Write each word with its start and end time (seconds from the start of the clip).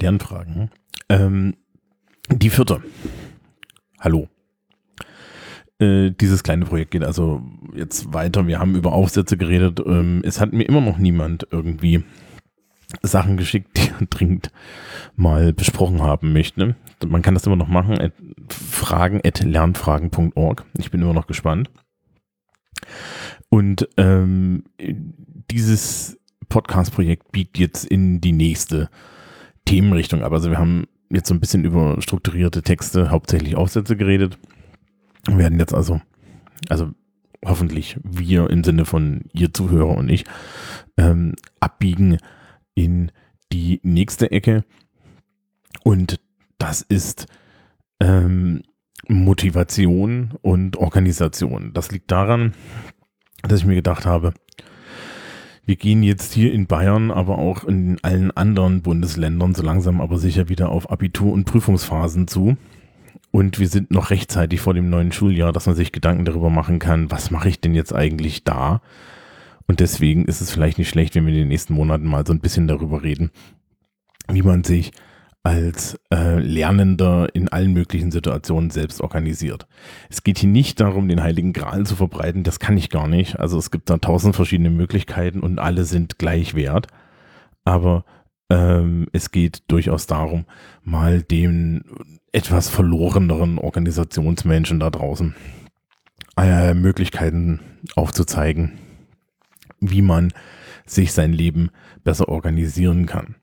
Lernfragen. 0.00 0.70
Ähm, 1.08 1.54
die 2.30 2.50
vierte. 2.50 2.82
Hallo. 4.00 4.28
Äh, 5.78 6.10
dieses 6.10 6.42
kleine 6.42 6.64
Projekt 6.64 6.92
geht 6.92 7.04
also 7.04 7.42
jetzt 7.74 8.12
weiter. 8.12 8.46
Wir 8.46 8.58
haben 8.58 8.74
über 8.74 8.92
Aufsätze 8.92 9.36
geredet. 9.36 9.80
Ähm, 9.84 10.22
es 10.24 10.40
hat 10.40 10.52
mir 10.52 10.64
immer 10.64 10.80
noch 10.80 10.98
niemand 10.98 11.46
irgendwie 11.50 12.04
Sachen 13.02 13.36
geschickt, 13.36 13.76
die 13.76 13.90
er 13.90 14.06
dringend 14.06 14.50
mal 15.16 15.52
besprochen 15.52 16.02
haben 16.02 16.32
möchte. 16.32 16.76
Man 17.06 17.22
kann 17.22 17.34
das 17.34 17.46
immer 17.46 17.56
noch 17.56 17.68
machen. 17.68 17.98
At 17.98 18.12
fragen 18.48 19.20
at 19.24 19.42
lernfragen.org. 19.42 20.64
Ich 20.78 20.90
bin 20.90 21.02
immer 21.02 21.14
noch 21.14 21.26
gespannt. 21.26 21.70
Und 23.48 23.88
ähm, 23.96 24.64
dieses 25.50 26.18
Podcast-Projekt 26.48 27.32
biegt 27.32 27.58
jetzt 27.58 27.84
in 27.84 28.20
die 28.20 28.32
nächste 28.32 28.88
Themenrichtung 29.66 30.22
ab. 30.22 30.32
Also 30.32 30.50
wir 30.50 30.58
haben 30.58 30.86
jetzt 31.10 31.28
so 31.28 31.34
ein 31.34 31.40
bisschen 31.40 31.64
über 31.64 32.00
strukturierte 32.00 32.62
Texte, 32.62 33.10
hauptsächlich 33.10 33.56
Aufsätze 33.56 33.96
geredet. 33.96 34.38
Wir 35.26 35.38
werden 35.38 35.58
jetzt 35.58 35.74
also, 35.74 36.00
also 36.68 36.90
hoffentlich 37.44 37.98
wir 38.02 38.48
im 38.48 38.64
Sinne 38.64 38.84
von 38.86 39.22
ihr 39.32 39.52
Zuhörer 39.52 39.96
und 39.96 40.08
ich, 40.08 40.24
ähm, 40.96 41.34
abbiegen 41.60 42.18
in 42.74 43.12
die 43.52 43.80
nächste 43.82 44.30
Ecke. 44.30 44.64
Und 45.84 46.20
das 46.58 46.82
ist 46.82 47.26
ähm, 48.00 48.62
Motivation 49.08 50.34
und 50.42 50.76
Organisation. 50.76 51.72
Das 51.72 51.90
liegt 51.90 52.10
daran, 52.10 52.54
dass 53.42 53.60
ich 53.60 53.66
mir 53.66 53.74
gedacht 53.74 54.06
habe, 54.06 54.32
wir 55.66 55.76
gehen 55.76 56.04
jetzt 56.04 56.32
hier 56.32 56.52
in 56.52 56.66
Bayern, 56.66 57.10
aber 57.10 57.38
auch 57.38 57.64
in 57.64 57.98
allen 58.02 58.30
anderen 58.30 58.82
Bundesländern 58.82 59.54
so 59.54 59.62
langsam 59.62 60.00
aber 60.00 60.16
sicher 60.18 60.48
wieder 60.48 60.68
auf 60.70 60.90
Abitur- 60.90 61.32
und 61.32 61.44
Prüfungsphasen 61.44 62.28
zu. 62.28 62.56
Und 63.32 63.58
wir 63.58 63.68
sind 63.68 63.90
noch 63.90 64.10
rechtzeitig 64.10 64.60
vor 64.60 64.74
dem 64.74 64.88
neuen 64.88 65.10
Schuljahr, 65.10 65.52
dass 65.52 65.66
man 65.66 65.74
sich 65.74 65.90
Gedanken 65.90 66.24
darüber 66.24 66.50
machen 66.50 66.78
kann, 66.78 67.10
was 67.10 67.32
mache 67.32 67.48
ich 67.48 67.60
denn 67.60 67.74
jetzt 67.74 67.92
eigentlich 67.92 68.44
da? 68.44 68.80
Und 69.66 69.80
deswegen 69.80 70.24
ist 70.26 70.40
es 70.40 70.52
vielleicht 70.52 70.78
nicht 70.78 70.88
schlecht, 70.88 71.16
wenn 71.16 71.26
wir 71.26 71.32
in 71.32 71.40
den 71.40 71.48
nächsten 71.48 71.74
Monaten 71.74 72.06
mal 72.06 72.24
so 72.24 72.32
ein 72.32 72.40
bisschen 72.40 72.68
darüber 72.68 73.02
reden, 73.02 73.30
wie 74.30 74.42
man 74.42 74.62
sich 74.62 74.92
als 75.46 75.96
äh, 76.12 76.40
Lernender 76.40 77.28
in 77.32 77.48
allen 77.48 77.72
möglichen 77.72 78.10
Situationen 78.10 78.70
selbst 78.70 79.00
organisiert. 79.00 79.68
Es 80.10 80.24
geht 80.24 80.40
hier 80.40 80.48
nicht 80.48 80.80
darum, 80.80 81.06
den 81.06 81.22
heiligen 81.22 81.52
Gral 81.52 81.86
zu 81.86 81.94
verbreiten, 81.94 82.42
das 82.42 82.58
kann 82.58 82.76
ich 82.76 82.90
gar 82.90 83.06
nicht. 83.06 83.38
Also 83.38 83.56
es 83.56 83.70
gibt 83.70 83.88
da 83.88 83.98
tausend 83.98 84.34
verschiedene 84.34 84.70
Möglichkeiten 84.70 85.38
und 85.38 85.60
alle 85.60 85.84
sind 85.84 86.18
gleich 86.18 86.56
wert. 86.56 86.88
Aber 87.64 88.04
ähm, 88.50 89.06
es 89.12 89.30
geht 89.30 89.62
durchaus 89.68 90.08
darum, 90.08 90.46
mal 90.82 91.22
den 91.22 91.84
etwas 92.32 92.68
verloreneren 92.68 93.58
Organisationsmenschen 93.58 94.80
da 94.80 94.90
draußen 94.90 95.36
äh, 96.36 96.74
Möglichkeiten 96.74 97.60
aufzuzeigen, 97.94 98.72
wie 99.78 100.02
man 100.02 100.32
sich 100.86 101.12
sein 101.12 101.32
Leben 101.32 101.70
besser 102.02 102.28
organisieren 102.28 103.06
kann. 103.06 103.36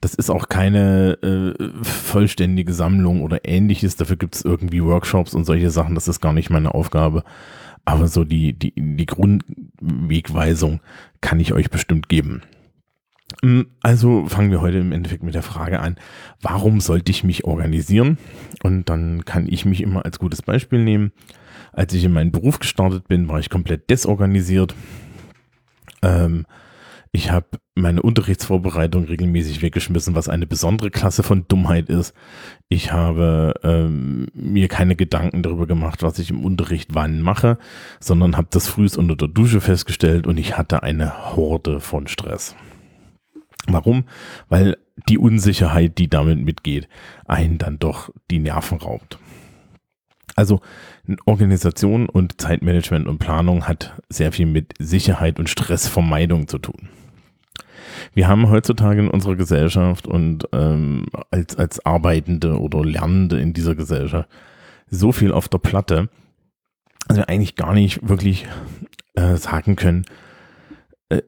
Das 0.00 0.14
ist 0.14 0.30
auch 0.30 0.48
keine 0.48 1.18
äh, 1.22 1.82
vollständige 1.82 2.72
Sammlung 2.72 3.22
oder 3.22 3.44
ähnliches. 3.44 3.96
Dafür 3.96 4.16
gibt 4.16 4.36
es 4.36 4.44
irgendwie 4.44 4.82
Workshops 4.82 5.34
und 5.34 5.44
solche 5.44 5.70
Sachen. 5.70 5.94
Das 5.94 6.08
ist 6.08 6.20
gar 6.20 6.32
nicht 6.32 6.50
meine 6.50 6.74
Aufgabe. 6.74 7.24
Aber 7.84 8.06
so 8.06 8.24
die, 8.24 8.52
die, 8.52 8.74
die 8.76 9.06
Grundwegweisung 9.06 10.80
kann 11.20 11.40
ich 11.40 11.52
euch 11.52 11.70
bestimmt 11.70 12.08
geben. 12.08 12.42
Mm, 13.42 13.62
also 13.80 14.26
fangen 14.26 14.50
wir 14.50 14.60
heute 14.60 14.78
im 14.78 14.92
Endeffekt 14.92 15.22
mit 15.22 15.34
der 15.34 15.42
Frage 15.42 15.80
an, 15.80 15.96
warum 16.40 16.80
sollte 16.80 17.10
ich 17.10 17.24
mich 17.24 17.44
organisieren? 17.44 18.18
Und 18.62 18.88
dann 18.88 19.24
kann 19.24 19.46
ich 19.48 19.64
mich 19.64 19.80
immer 19.80 20.04
als 20.04 20.18
gutes 20.18 20.42
Beispiel 20.42 20.82
nehmen. 20.82 21.12
Als 21.72 21.92
ich 21.94 22.04
in 22.04 22.12
meinen 22.12 22.32
Beruf 22.32 22.58
gestartet 22.58 23.08
bin, 23.08 23.28
war 23.28 23.38
ich 23.38 23.50
komplett 23.50 23.90
desorganisiert. 23.90 24.74
Ähm, 26.02 26.46
ich 27.12 27.30
habe 27.30 27.46
meine 27.74 28.02
Unterrichtsvorbereitung 28.02 29.04
regelmäßig 29.04 29.62
weggeschmissen, 29.62 30.14
was 30.14 30.28
eine 30.28 30.46
besondere 30.46 30.90
Klasse 30.90 31.22
von 31.22 31.46
Dummheit 31.48 31.88
ist. 31.88 32.14
Ich 32.68 32.92
habe 32.92 33.54
ähm, 33.62 34.26
mir 34.34 34.68
keine 34.68 34.96
Gedanken 34.96 35.42
darüber 35.42 35.66
gemacht, 35.66 36.02
was 36.02 36.18
ich 36.18 36.30
im 36.30 36.44
Unterricht 36.44 36.94
wann 36.94 37.22
mache, 37.22 37.58
sondern 38.00 38.36
habe 38.36 38.48
das 38.50 38.68
frühst 38.68 38.98
unter 38.98 39.16
der 39.16 39.28
Dusche 39.28 39.60
festgestellt 39.60 40.26
und 40.26 40.38
ich 40.38 40.58
hatte 40.58 40.82
eine 40.82 41.34
Horde 41.34 41.80
von 41.80 42.06
Stress. 42.08 42.54
Warum? 43.66 44.04
Weil 44.48 44.76
die 45.08 45.18
Unsicherheit, 45.18 45.98
die 45.98 46.08
damit 46.08 46.38
mitgeht, 46.38 46.88
einen 47.26 47.58
dann 47.58 47.78
doch 47.78 48.10
die 48.30 48.38
Nerven 48.38 48.78
raubt. 48.78 49.18
Also 50.36 50.60
Organisation 51.24 52.08
und 52.08 52.40
Zeitmanagement 52.40 53.06
und 53.06 53.18
Planung 53.18 53.66
hat 53.66 54.00
sehr 54.08 54.30
viel 54.32 54.46
mit 54.46 54.74
Sicherheit 54.78 55.38
und 55.38 55.48
Stressvermeidung 55.48 56.48
zu 56.48 56.58
tun. 56.58 56.88
Wir 58.14 58.28
haben 58.28 58.50
heutzutage 58.50 59.00
in 59.00 59.08
unserer 59.08 59.36
Gesellschaft 59.36 60.06
und 60.06 60.48
ähm, 60.52 61.06
als, 61.30 61.56
als 61.56 61.84
Arbeitende 61.84 62.58
oder 62.58 62.84
Lernende 62.84 63.40
in 63.40 63.52
dieser 63.52 63.74
Gesellschaft 63.74 64.28
so 64.90 65.12
viel 65.12 65.32
auf 65.32 65.48
der 65.48 65.58
Platte, 65.58 66.08
dass 67.06 67.16
wir 67.16 67.28
eigentlich 67.28 67.56
gar 67.56 67.74
nicht 67.74 68.08
wirklich 68.08 68.46
äh, 69.14 69.36
sagen 69.36 69.76
können, 69.76 70.04
äh, 71.08 71.22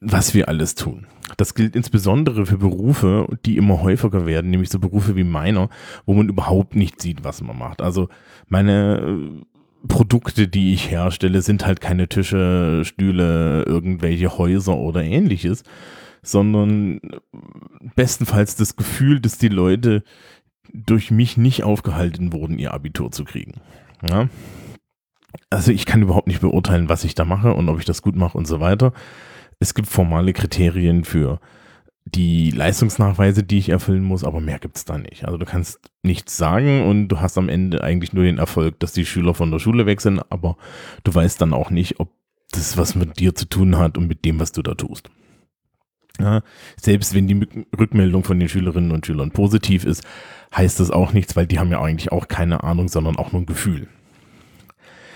was 0.00 0.34
wir 0.34 0.48
alles 0.48 0.74
tun. 0.74 1.06
Das 1.36 1.54
gilt 1.54 1.74
insbesondere 1.76 2.46
für 2.46 2.58
Berufe, 2.58 3.26
die 3.46 3.56
immer 3.56 3.80
häufiger 3.80 4.26
werden, 4.26 4.50
nämlich 4.50 4.70
so 4.70 4.78
Berufe 4.78 5.16
wie 5.16 5.24
meiner, 5.24 5.68
wo 6.04 6.14
man 6.14 6.28
überhaupt 6.28 6.74
nicht 6.76 7.00
sieht, 7.00 7.24
was 7.24 7.40
man 7.40 7.58
macht. 7.58 7.80
Also 7.80 8.08
meine 8.48 8.98
äh, 8.98 9.53
Produkte, 9.88 10.48
die 10.48 10.72
ich 10.72 10.90
herstelle, 10.90 11.42
sind 11.42 11.66
halt 11.66 11.80
keine 11.80 12.08
Tische, 12.08 12.82
Stühle, 12.84 13.64
irgendwelche 13.64 14.38
Häuser 14.38 14.76
oder 14.76 15.02
ähnliches, 15.02 15.62
sondern 16.22 17.00
bestenfalls 17.94 18.56
das 18.56 18.76
Gefühl, 18.76 19.20
dass 19.20 19.38
die 19.38 19.48
Leute 19.48 20.02
durch 20.72 21.10
mich 21.10 21.36
nicht 21.36 21.62
aufgehalten 21.62 22.32
wurden, 22.32 22.58
ihr 22.58 22.72
Abitur 22.72 23.12
zu 23.12 23.24
kriegen. 23.24 23.60
Ja? 24.08 24.28
Also 25.50 25.70
ich 25.70 25.86
kann 25.86 26.02
überhaupt 26.02 26.28
nicht 26.28 26.40
beurteilen, 26.40 26.88
was 26.88 27.04
ich 27.04 27.14
da 27.14 27.24
mache 27.24 27.54
und 27.54 27.68
ob 27.68 27.78
ich 27.78 27.84
das 27.84 28.02
gut 28.02 28.16
mache 28.16 28.38
und 28.38 28.46
so 28.46 28.60
weiter. 28.60 28.92
Es 29.58 29.74
gibt 29.74 29.88
formale 29.88 30.32
Kriterien 30.32 31.04
für 31.04 31.40
die 32.14 32.50
Leistungsnachweise, 32.50 33.42
die 33.42 33.58
ich 33.58 33.68
erfüllen 33.68 34.04
muss, 34.04 34.24
aber 34.24 34.40
mehr 34.40 34.58
gibt 34.58 34.76
es 34.76 34.84
da 34.84 34.98
nicht. 34.98 35.24
Also 35.24 35.36
du 35.36 35.44
kannst 35.44 35.80
nichts 36.02 36.36
sagen 36.36 36.84
und 36.84 37.08
du 37.08 37.20
hast 37.20 37.36
am 37.38 37.48
Ende 37.48 37.82
eigentlich 37.82 38.12
nur 38.12 38.24
den 38.24 38.38
Erfolg, 38.38 38.78
dass 38.80 38.92
die 38.92 39.04
Schüler 39.04 39.34
von 39.34 39.50
der 39.50 39.58
Schule 39.58 39.84
sind, 39.98 40.20
aber 40.30 40.56
du 41.02 41.14
weißt 41.14 41.40
dann 41.40 41.52
auch 41.52 41.70
nicht, 41.70 42.00
ob 42.00 42.10
das 42.52 42.76
was 42.76 42.94
mit 42.94 43.18
dir 43.18 43.34
zu 43.34 43.48
tun 43.48 43.78
hat 43.78 43.98
und 43.98 44.06
mit 44.06 44.24
dem, 44.24 44.38
was 44.38 44.52
du 44.52 44.62
da 44.62 44.74
tust. 44.74 45.10
Ja, 46.20 46.42
selbst 46.76 47.14
wenn 47.14 47.26
die 47.26 47.48
Rückmeldung 47.76 48.22
von 48.22 48.38
den 48.38 48.48
Schülerinnen 48.48 48.92
und 48.92 49.04
Schülern 49.04 49.32
positiv 49.32 49.84
ist, 49.84 50.04
heißt 50.54 50.78
das 50.78 50.92
auch 50.92 51.12
nichts, 51.12 51.34
weil 51.34 51.48
die 51.48 51.58
haben 51.58 51.72
ja 51.72 51.80
eigentlich 51.80 52.12
auch 52.12 52.28
keine 52.28 52.62
Ahnung, 52.62 52.86
sondern 52.86 53.16
auch 53.16 53.32
nur 53.32 53.42
ein 53.42 53.46
Gefühl. 53.46 53.88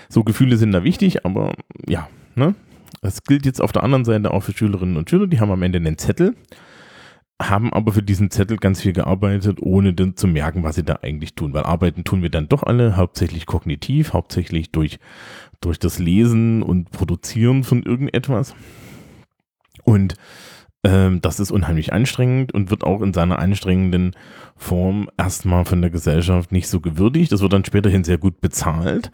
So, 0.09 0.25
Gefühle 0.25 0.57
sind 0.57 0.73
da 0.73 0.83
wichtig, 0.83 1.25
aber 1.25 1.53
ja, 1.87 2.09
ne? 2.35 2.55
Das 3.01 3.23
gilt 3.23 3.45
jetzt 3.45 3.61
auf 3.61 3.71
der 3.71 3.83
anderen 3.83 4.03
Seite 4.03 4.31
auch 4.31 4.43
für 4.43 4.51
Schülerinnen 4.51 4.97
und 4.97 5.09
Schüler, 5.09 5.27
die 5.27 5.39
haben 5.39 5.51
am 5.51 5.61
Ende 5.61 5.77
einen 5.77 5.97
Zettel 5.97 6.35
haben 7.41 7.71
aber 7.71 7.93
für 7.93 8.03
diesen 8.03 8.31
Zettel 8.31 8.57
ganz 8.57 8.81
viel 8.81 8.93
gearbeitet, 8.93 9.59
ohne 9.61 9.93
dann 9.93 10.17
zu 10.17 10.27
merken, 10.27 10.63
was 10.63 10.75
sie 10.75 10.83
da 10.83 10.99
eigentlich 11.01 11.35
tun. 11.35 11.53
Weil 11.53 11.63
arbeiten 11.63 12.03
tun 12.03 12.21
wir 12.21 12.29
dann 12.29 12.49
doch 12.49 12.63
alle, 12.63 12.97
hauptsächlich 12.97 13.45
kognitiv, 13.45 14.13
hauptsächlich 14.13 14.71
durch, 14.71 14.99
durch 15.61 15.79
das 15.79 15.99
Lesen 15.99 16.61
und 16.61 16.91
Produzieren 16.91 17.63
von 17.63 17.83
irgendetwas. 17.83 18.55
Und 19.83 20.15
ähm, 20.83 21.21
das 21.21 21.39
ist 21.39 21.51
unheimlich 21.51 21.93
anstrengend 21.93 22.53
und 22.53 22.71
wird 22.71 22.83
auch 22.83 23.01
in 23.01 23.13
seiner 23.13 23.39
anstrengenden 23.39 24.15
Form 24.55 25.09
erstmal 25.17 25.65
von 25.65 25.81
der 25.81 25.91
Gesellschaft 25.91 26.51
nicht 26.51 26.67
so 26.67 26.81
gewürdigt. 26.81 27.31
Das 27.31 27.41
wird 27.41 27.53
dann 27.53 27.65
späterhin 27.65 28.03
sehr 28.03 28.17
gut 28.17 28.41
bezahlt. 28.41 29.11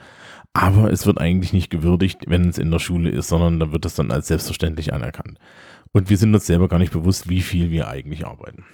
Aber 0.53 0.89
es 0.89 1.05
wird 1.05 1.19
eigentlich 1.19 1.51
nicht 1.51 1.69
gewürdigt, 1.69 2.21
wenn 2.27 2.47
es 2.47 2.57
in 2.57 2.71
der 2.71 2.79
Schule 2.79 3.09
ist, 3.09 3.27
sondern 3.27 3.59
da 3.59 3.73
wird 3.73 3.85
es 3.85 3.95
dann 3.95 4.09
als 4.09 4.27
selbstverständlich 4.27 4.93
anerkannt. 4.93 5.37
Und 5.95 6.09
wir 6.09 6.17
sind 6.17 6.35
uns 6.35 6.45
selber 6.45 6.67
gar 6.67 6.77
nicht 6.77 6.91
bewusst, 6.91 7.29
wie 7.29 7.39
viel 7.39 7.71
wir 7.71 7.87
eigentlich 7.87 8.27
arbeiten. 8.27 8.65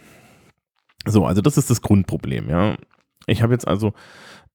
So, 1.05 1.23
also 1.27 1.43
das 1.43 1.55
ist 1.55 1.69
das 1.69 1.83
Grundproblem, 1.83 2.49
ja. 2.49 2.77
Ich 3.27 3.43
habe 3.43 3.53
jetzt 3.53 3.67
also 3.67 3.93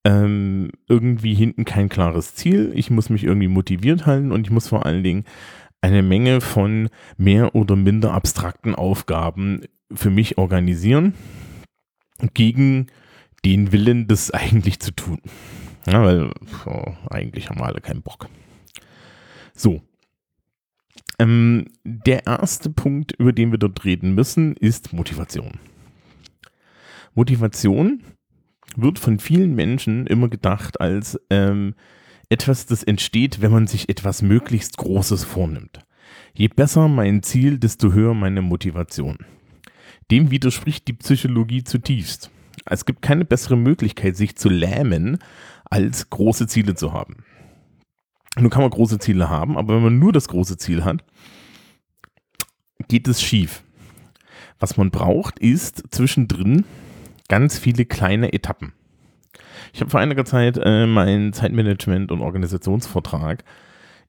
ähm, 0.03 0.73
irgendwie 0.89 1.35
hinten 1.35 1.65
kein 1.65 1.89
klares 1.89 2.35
Ziel. 2.35 2.73
Ich 2.75 2.91
muss 2.91 3.09
mich 3.09 3.23
irgendwie 3.23 3.47
motiviert 3.47 4.05
halten 4.05 4.33
und 4.33 4.49
ich 4.49 4.51
muss 4.51 4.67
vor 4.67 4.85
allen 4.85 5.05
Dingen 5.05 5.23
eine 5.81 6.03
Menge 6.03 6.41
von 6.41 6.89
mehr 7.17 7.55
oder 7.55 7.77
minder 7.77 8.13
abstrakten 8.13 8.75
Aufgaben 8.75 9.61
für 9.93 10.11
mich 10.11 10.37
organisieren, 10.37 11.15
gegen 12.35 12.89
den 13.45 13.71
Willen, 13.71 14.09
das 14.09 14.33
eigentlich 14.33 14.81
zu 14.81 14.91
tun. 14.91 15.21
Ja, 15.87 16.03
weil 16.03 16.33
oh, 16.65 16.95
eigentlich 17.11 17.49
haben 17.49 17.61
wir 17.61 17.67
alle 17.67 17.81
keinen 17.81 18.03
Bock. 18.03 18.29
So, 19.55 19.83
ähm, 21.19 21.67
der 21.85 22.27
erste 22.27 22.71
Punkt, 22.71 23.13
über 23.13 23.33
den 23.33 23.51
wir 23.51 23.59
dort 23.59 23.85
reden 23.85 24.15
müssen, 24.15 24.55
ist 24.57 24.93
Motivation. 24.93 25.53
Motivation 27.15 28.03
wird 28.77 28.99
von 28.99 29.19
vielen 29.19 29.55
Menschen 29.55 30.07
immer 30.07 30.29
gedacht 30.29 30.81
als 30.81 31.19
ähm, 31.31 31.75
etwas, 32.29 32.67
das 32.67 32.83
entsteht, 32.83 33.41
wenn 33.41 33.53
man 33.53 33.67
sich 33.67 33.89
etwas 33.89 34.21
möglichst 34.23 34.77
Großes 34.77 35.25
vornimmt. 35.25 35.81
Je 36.35 36.49
besser 36.49 36.89
mein 36.89 37.23
Ziel, 37.23 37.59
desto 37.59 37.93
höher 37.93 38.15
meine 38.15 38.43
Motivation. 38.43 39.19
Dem 40.11 40.31
widerspricht 40.31 40.87
die 40.89 40.93
Psychologie 40.93 41.65
zutiefst. 41.65 42.31
Es 42.67 42.85
gibt 42.85 43.03
keine 43.03 43.25
bessere 43.25 43.57
Möglichkeit, 43.57 44.17
sich 44.17 44.37
zu 44.37 44.49
lähmen, 44.49 45.19
als 45.65 46.11
große 46.11 46.47
Ziele 46.47 46.75
zu 46.75 46.93
haben. 46.93 47.25
Nun 48.39 48.51
kann 48.51 48.63
man 48.63 48.71
große 48.71 48.99
Ziele 48.99 49.31
haben, 49.31 49.57
aber 49.57 49.77
wenn 49.77 49.83
man 49.83 49.99
nur 49.99 50.13
das 50.13 50.29
große 50.29 50.59
Ziel 50.59 50.85
hat, 50.85 51.05
geht 52.89 53.09
es 53.09 53.23
schief. 53.23 53.63
Was 54.59 54.77
man 54.77 54.91
braucht, 54.91 55.39
ist 55.39 55.85
zwischendrin 55.91 56.65
ganz 57.29 57.59
viele 57.59 57.85
kleine 57.85 58.33
Etappen. 58.33 58.73
Ich 59.73 59.81
habe 59.81 59.91
vor 59.91 60.01
einiger 60.01 60.25
Zeit 60.25 60.59
äh, 60.63 60.87
meinen 60.87 61.33
Zeitmanagement- 61.33 62.11
und 62.11 62.21
Organisationsvortrag 62.21 63.45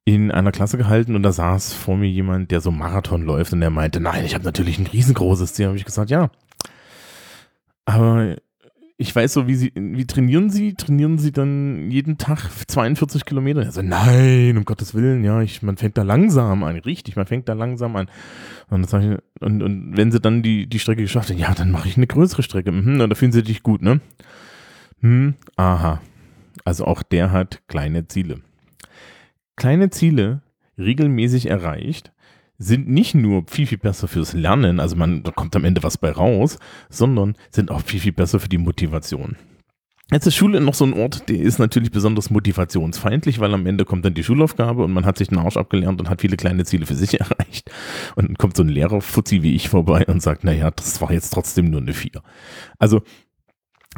in 0.05 0.31
einer 0.31 0.53
Klasse 0.53 0.77
gehalten 0.77 1.15
und 1.15 1.23
da 1.23 1.33
saß 1.33 1.73
vor 1.73 1.97
mir 1.97 2.09
jemand, 2.09 2.51
der 2.51 2.61
so 2.61 2.71
Marathon 2.71 3.23
läuft 3.23 3.51
und 3.51 3.59
der 3.59 3.69
meinte, 3.69 3.99
nein, 3.99 4.23
ich 4.23 4.35
habe 4.35 4.45
natürlich 4.45 4.79
ein 4.79 4.87
riesengroßes 4.87 5.53
Ziel. 5.53 5.67
Habe 5.67 5.77
ich 5.77 5.83
gesagt, 5.83 6.09
ja. 6.09 6.31
Aber 7.83 8.37
ich 8.99 9.15
weiß 9.15 9.33
so, 9.33 9.47
wie 9.47 9.53
sie, 9.55 9.71
wie 9.75 10.07
trainieren 10.07 10.49
sie? 10.49 10.73
Trainieren 10.73 11.19
sie 11.19 11.31
dann 11.31 11.91
jeden 11.91 12.17
Tag 12.17 12.49
42 12.67 13.25
Kilometer? 13.25 13.61
Also 13.61 13.83
nein, 13.83 14.57
um 14.57 14.65
Gottes 14.65 14.95
Willen, 14.95 15.23
ja, 15.23 15.41
ich, 15.41 15.61
man 15.61 15.77
fängt 15.77 15.99
da 15.99 16.01
langsam 16.01 16.63
an, 16.63 16.77
richtig, 16.77 17.15
man 17.15 17.27
fängt 17.27 17.47
da 17.47 17.53
langsam 17.53 17.95
an. 17.95 18.09
Und, 18.69 18.85
ich, 18.85 19.17
und, 19.39 19.61
und 19.61 19.95
wenn 19.95 20.11
sie 20.11 20.19
dann 20.19 20.41
die, 20.41 20.67
die 20.67 20.79
Strecke 20.79 21.03
geschafft 21.03 21.29
haben, 21.29 21.37
ja, 21.37 21.53
dann 21.53 21.69
mache 21.69 21.87
ich 21.87 21.95
eine 21.95 22.07
größere 22.07 22.41
Strecke. 22.41 22.71
Mhm, 22.71 22.99
und 22.99 23.09
da 23.09 23.15
fühlen 23.15 23.31
sie 23.31 23.41
sich 23.41 23.61
gut, 23.61 23.83
ne? 23.83 24.01
Hm, 25.01 25.35
aha. 25.55 26.01
Also 26.65 26.85
auch 26.85 27.03
der 27.03 27.31
hat 27.31 27.61
kleine 27.67 28.07
Ziele. 28.07 28.41
Kleine 29.55 29.91
Ziele 29.91 30.41
regelmäßig 30.79 31.49
erreicht 31.49 32.11
sind 32.57 32.87
nicht 32.87 33.15
nur 33.15 33.43
viel, 33.47 33.67
viel 33.67 33.77
besser 33.77 34.07
fürs 34.07 34.33
Lernen, 34.33 34.79
also 34.79 34.95
man, 34.95 35.23
da 35.23 35.31
kommt 35.31 35.55
am 35.55 35.65
Ende 35.65 35.83
was 35.83 35.97
bei 35.97 36.11
raus, 36.11 36.57
sondern 36.89 37.35
sind 37.51 37.71
auch 37.71 37.81
viel, 37.81 37.99
viel 37.99 38.13
besser 38.13 38.39
für 38.39 38.49
die 38.49 38.57
Motivation. 38.57 39.35
Jetzt 40.09 40.25
ist 40.25 40.35
Schule 40.35 40.61
noch 40.61 40.73
so 40.73 40.85
ein 40.85 40.93
Ort, 40.93 41.27
der 41.27 41.37
ist 41.37 41.59
natürlich 41.59 41.91
besonders 41.91 42.29
motivationsfeindlich, 42.29 43.41
weil 43.41 43.53
am 43.53 43.65
Ende 43.65 43.83
kommt 43.83 44.05
dann 44.05 44.13
die 44.13 44.23
Schulaufgabe 44.23 44.85
und 44.85 44.93
man 44.93 45.05
hat 45.05 45.17
sich 45.17 45.27
den 45.27 45.37
Arsch 45.37 45.57
abgelernt 45.57 45.99
und 45.99 46.09
hat 46.09 46.21
viele 46.21 46.37
kleine 46.37 46.63
Ziele 46.63 46.85
für 46.85 46.95
sich 46.95 47.19
erreicht. 47.19 47.69
Und 48.15 48.29
dann 48.29 48.37
kommt 48.37 48.55
so 48.55 48.63
ein 48.63 48.69
Lehrer, 48.69 49.01
Fuzzi 49.01 49.43
wie 49.43 49.53
ich, 49.53 49.67
vorbei 49.67 50.05
und 50.07 50.21
sagt, 50.21 50.45
naja, 50.45 50.71
das 50.71 51.01
war 51.01 51.11
jetzt 51.11 51.31
trotzdem 51.31 51.69
nur 51.69 51.81
eine 51.81 51.93
Vier. 51.93 52.23
Also 52.79 53.01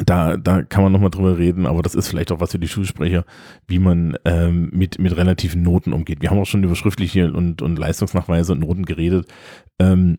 da, 0.06 0.38
da 0.38 0.64
kann 0.64 0.84
man 0.84 0.92
nochmal 0.92 1.10
drüber 1.10 1.38
reden, 1.38 1.66
aber 1.66 1.82
das 1.82 1.96
ist 1.96 2.08
vielleicht 2.08 2.32
auch 2.32 2.40
was 2.40 2.52
für 2.52 2.60
die 2.60 2.68
Schulsprecher, 2.68 3.26
wie 3.68 3.80
man 3.80 4.18
ähm, 4.26 4.70
mit, 4.72 5.00
mit 5.00 5.16
relativen 5.16 5.62
Noten 5.62 5.94
umgeht. 5.94 6.22
Wir 6.22 6.30
haben 6.30 6.40
auch 6.40 6.46
schon 6.46 6.64
über 6.64 6.76
schriftliche 6.76 7.32
und, 7.32 7.62
und 7.62 7.78
Leistungsnachweise 7.78 8.54
und 8.54 8.60
Noten 8.60 8.86
geredet. 8.86 9.32
Ähm, 9.80 10.18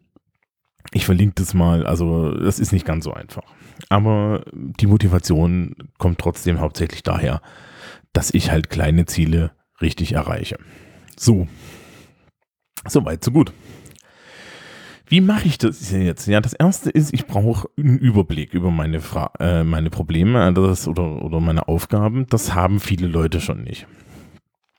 ich 0.93 1.05
verlinke 1.05 1.35
das 1.37 1.55
mal, 1.55 1.87
also 1.87 2.33
das 2.33 2.59
ist 2.59 2.73
nicht 2.73 2.87
ganz 2.87 3.05
so 3.05 3.13
einfach. 3.13 3.45
Aber 3.89 4.45
die 4.53 4.87
Motivation 4.87 5.75
kommt 5.99 6.19
trotzdem 6.19 6.61
hauptsächlich 6.61 7.03
daher, 7.03 7.43
dass 8.13 8.35
ich 8.35 8.51
halt 8.51 8.71
kleine 8.71 9.07
Ziele 9.07 9.53
richtig 9.81 10.13
erreiche. 10.13 10.59
So. 11.17 11.49
Soweit, 12.89 13.23
so 13.23 13.31
gut. 13.31 13.53
Wie 15.11 15.21
mache 15.21 15.49
ich 15.49 15.59
das 15.59 15.91
jetzt? 15.91 16.29
Ja, 16.29 16.41
das 16.41 16.53
erste 16.53 16.89
ist, 16.89 17.13
ich 17.13 17.27
brauche 17.27 17.69
einen 17.77 17.99
Überblick 17.99 18.55
über 18.55 18.71
meine, 18.71 19.01
Fra 19.01 19.33
äh, 19.41 19.65
meine 19.65 19.91
Probleme 19.91 20.47
äh, 20.47 20.53
das, 20.53 20.87
oder, 20.87 21.25
oder 21.25 21.41
meine 21.41 21.67
Aufgaben. 21.67 22.27
Das 22.31 22.55
haben 22.55 22.79
viele 22.79 23.09
Leute 23.09 23.41
schon 23.41 23.65
nicht. 23.65 23.89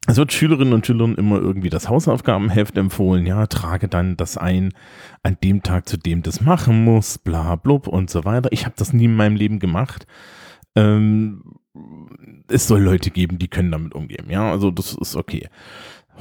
Es 0.07 0.15
wird 0.15 0.31
Schülerinnen 0.31 0.73
und 0.73 0.87
Schülern 0.87 1.15
immer 1.15 1.35
irgendwie 1.35 1.69
das 1.69 1.89
Hausaufgabenheft 1.89 2.77
empfohlen. 2.77 3.25
Ja, 3.25 3.45
trage 3.45 3.89
dann 3.89 4.15
das 4.15 4.37
ein 4.37 4.73
an 5.21 5.35
dem 5.43 5.63
Tag, 5.63 5.89
zu 5.89 5.97
dem 5.97 6.23
das 6.23 6.39
machen 6.39 6.85
muss, 6.85 7.17
bla, 7.17 7.57
blub 7.57 7.87
und 7.87 8.09
so 8.09 8.23
weiter. 8.23 8.53
Ich 8.53 8.63
habe 8.63 8.75
das 8.77 8.93
nie 8.93 9.05
in 9.05 9.15
meinem 9.17 9.35
Leben 9.35 9.59
gemacht. 9.59 10.07
Ähm, 10.77 11.43
es 12.47 12.67
soll 12.67 12.79
Leute 12.79 13.11
geben, 13.11 13.37
die 13.37 13.49
können 13.49 13.71
damit 13.71 13.93
umgehen. 13.93 14.27
Ja, 14.29 14.49
also 14.49 14.71
das 14.71 14.93
ist 14.93 15.17
okay. 15.17 15.49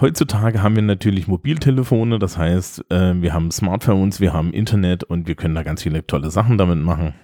Heutzutage 0.01 0.63
haben 0.63 0.77
wir 0.77 0.83
natürlich 0.83 1.29
Mobiltelefone, 1.29 2.19
das 2.19 2.39
heißt, 2.39 2.91
äh, 2.91 3.21
wir 3.21 3.35
haben 3.35 3.51
Smartphones, 3.51 4.19
wir 4.19 4.33
haben 4.33 4.53
Internet 4.55 5.05
und 5.05 5.29
wir 5.29 5.35
können 5.35 5.55
da 5.55 5.63
ganz 5.63 5.83
viele 5.83 6.07
tolle 6.07 6.31
Sachen 6.31 6.57
damit 6.57 6.79
machen. 6.79 7.15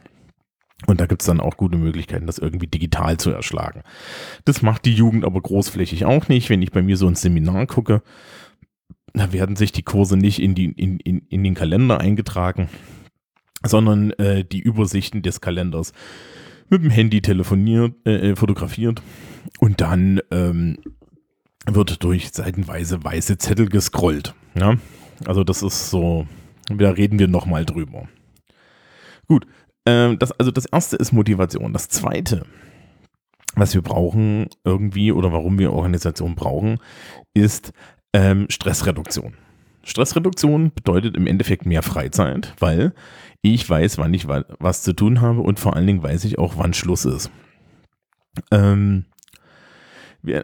Und 0.86 1.00
da 1.00 1.06
gibt 1.06 1.22
es 1.22 1.26
dann 1.26 1.40
auch 1.40 1.56
gute 1.56 1.78
Möglichkeiten, 1.78 2.26
das 2.26 2.36
irgendwie 2.36 2.66
digital 2.66 3.16
zu 3.16 3.30
erschlagen. 3.30 3.82
Das 4.44 4.60
macht 4.60 4.84
die 4.84 4.92
Jugend 4.92 5.24
aber 5.24 5.40
großflächig 5.40 6.04
auch 6.04 6.28
nicht. 6.28 6.50
Wenn 6.50 6.60
ich 6.60 6.70
bei 6.70 6.82
mir 6.82 6.98
so 6.98 7.06
ein 7.06 7.14
Seminar 7.14 7.66
gucke, 7.66 8.02
da 9.14 9.32
werden 9.32 9.56
sich 9.56 9.72
die 9.72 9.82
Kurse 9.82 10.18
nicht 10.18 10.42
in, 10.42 10.54
die, 10.54 10.66
in, 10.66 11.00
in, 11.00 11.20
in 11.30 11.44
den 11.44 11.54
Kalender 11.54 11.98
eingetragen, 11.98 12.68
sondern 13.64 14.10
äh, 14.12 14.44
die 14.44 14.60
Übersichten 14.60 15.22
des 15.22 15.40
Kalenders 15.40 15.94
mit 16.68 16.82
dem 16.82 16.90
Handy 16.90 17.22
telefoniert, 17.22 17.94
äh, 18.04 18.32
äh 18.32 18.36
fotografiert 18.36 19.00
und 19.60 19.80
dann 19.80 20.20
ähm, 20.30 20.76
wird 21.66 22.02
durch 22.02 22.30
seitenweise 22.32 23.02
weiße 23.02 23.38
Zettel 23.38 23.68
gescrollt. 23.68 24.34
Ja? 24.54 24.76
Also 25.24 25.44
das 25.44 25.62
ist 25.62 25.90
so, 25.90 26.26
da 26.68 26.90
reden 26.90 27.18
wir 27.18 27.28
nochmal 27.28 27.64
drüber. 27.64 28.08
Gut, 29.26 29.46
äh, 29.84 30.16
das, 30.16 30.32
also 30.32 30.50
das 30.50 30.66
erste 30.66 30.96
ist 30.96 31.12
Motivation. 31.12 31.72
Das 31.72 31.88
zweite, 31.88 32.46
was 33.54 33.74
wir 33.74 33.82
brauchen 33.82 34.48
irgendwie 34.64 35.12
oder 35.12 35.32
warum 35.32 35.58
wir 35.58 35.72
Organisation 35.72 36.34
brauchen, 36.34 36.78
ist 37.34 37.72
ähm, 38.12 38.46
Stressreduktion. 38.48 39.34
Stressreduktion 39.82 40.72
bedeutet 40.74 41.16
im 41.16 41.26
Endeffekt 41.26 41.64
mehr 41.64 41.82
Freizeit, 41.82 42.54
weil 42.58 42.92
ich 43.42 43.68
weiß, 43.68 43.98
wann 43.98 44.12
ich 44.14 44.26
was 44.26 44.82
zu 44.82 44.92
tun 44.92 45.20
habe 45.20 45.40
und 45.40 45.60
vor 45.60 45.76
allen 45.76 45.86
Dingen 45.86 46.02
weiß 46.02 46.24
ich 46.24 46.38
auch, 46.38 46.54
wann 46.56 46.74
Schluss 46.74 47.04
ist. 47.04 47.30
Ähm, 48.50 49.04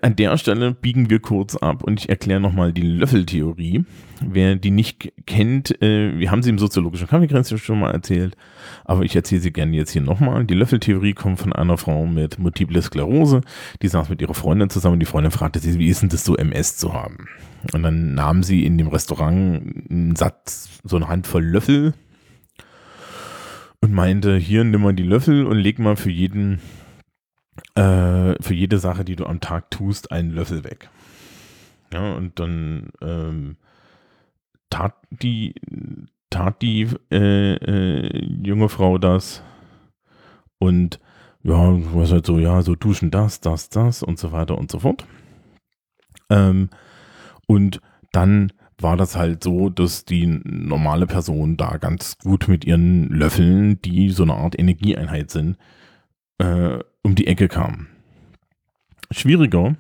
an 0.03 0.17
der 0.17 0.37
Stelle 0.37 0.73
biegen 0.73 1.11
wir 1.11 1.21
kurz 1.21 1.57
ab 1.57 1.83
und 1.83 2.01
ich 2.01 2.09
erkläre 2.09 2.41
nochmal 2.41 2.73
die 2.73 2.83
Löffeltheorie. 2.83 3.85
Wer 4.21 4.57
die 4.57 4.71
nicht 4.71 5.13
kennt, 5.27 5.83
äh, 5.83 6.19
wir 6.19 6.31
haben 6.31 6.43
sie 6.43 6.51
im 6.51 6.59
soziologischen 6.59 7.09
Kaffeekränzchen 7.09 7.59
schon 7.59 7.81
mal 7.81 7.91
erzählt, 7.91 8.37
aber 8.85 9.03
ich 9.03 9.17
erzähle 9.17 9.41
sie 9.41 9.53
gerne 9.53 9.77
jetzt 9.77 9.91
hier 9.91 10.03
nochmal. 10.03 10.45
Die 10.45 10.55
Löffeltheorie 10.55 11.15
kommt 11.15 11.41
von 11.41 11.53
einer 11.53 11.77
Frau 11.77 12.07
mit 12.07 12.39
Multiple 12.39 12.81
Sklerose, 12.81 13.41
die 13.83 13.89
saß 13.89 14.09
mit 14.09 14.23
ihrer 14.23 14.35
Freundin 14.35 14.71
zusammen 14.71 14.95
und 14.95 15.01
die 15.01 15.07
Freundin 15.07 15.33
fragte 15.33 15.59
sie, 15.59 15.79
wie 15.79 15.89
ist 15.89 16.03
denn 16.03 16.09
das 16.09 16.25
so 16.25 16.37
MS 16.37 16.77
zu 16.77 16.93
haben? 16.93 17.27
Und 17.73 17.83
dann 17.83 18.15
nahm 18.15 18.43
sie 18.43 18.65
in 18.65 18.79
dem 18.79 18.89
Restaurant 18.89 19.91
einen 19.91 20.17
Satz, 20.17 20.81
so 20.85 20.97
eine 20.97 21.09
Handvoll 21.09 21.45
Löffel 21.45 21.95
und 23.81 23.93
meinte, 23.93 24.37
hier 24.37 24.65
nimm 24.65 24.83
mal 24.83 24.95
die 24.95 25.03
Löffel 25.03 25.45
und 25.45 25.59
leg 25.59 25.79
mal 25.79 25.97
für 25.97 26.11
jeden 26.11 26.61
äh, 27.75 28.35
für 28.41 28.55
jede 28.55 28.79
Sache, 28.79 29.05
die 29.05 29.17
du 29.17 29.27
am 29.27 29.41
Tag 29.41 29.71
tust, 29.71 30.11
einen 30.11 30.31
Löffel 30.31 30.65
weg. 30.65 30.89
Ja, 31.93 32.15
und 32.15 32.39
dann 32.39 32.91
ähm, 33.03 33.57
tat 34.71 34.95
die, 35.11 35.55
tat 36.31 36.63
die 36.63 36.89
äh, 37.11 37.55
äh, 37.55 38.25
junge 38.43 38.69
Frau 38.69 38.97
das 38.99 39.43
und 40.59 41.01
ja, 41.43 41.77
was 41.95 42.13
halt 42.13 42.25
so, 42.25 42.39
ja, 42.39 42.63
so 42.63 42.75
duschen 42.75 43.11
das, 43.11 43.41
das, 43.41 43.69
das 43.69 44.03
und 44.03 44.19
so 44.19 44.33
weiter 44.33 44.57
und 44.57 44.71
so 44.71 44.79
fort. 44.79 45.07
Ähm, 46.31 46.71
und 47.47 47.81
dann 48.13 48.53
war 48.79 48.97
das 48.97 49.17
halt 49.17 49.43
so, 49.45 49.69
dass 49.69 50.05
die 50.05 50.27
normale 50.27 51.07
Person 51.07 51.57
da 51.57 51.77
ganz 51.79 52.17
gut 52.19 52.49
mit 52.49 52.65
ihren 52.65 53.09
Löffeln, 53.09 53.81
die 53.83 54.11
so 54.11 54.23
eine 54.23 54.35
Art 54.35 54.59
Energieeinheit 54.59 55.31
sind, 55.31 55.57
äh, 56.39 56.79
um 57.03 57.15
die 57.15 57.27
Ecke 57.27 57.49
kam. 57.49 57.89
Schwieriger 59.11 59.77